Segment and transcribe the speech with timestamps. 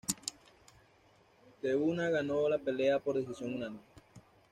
[1.61, 3.81] Te-Huna ganó la pelea por decisión unánime.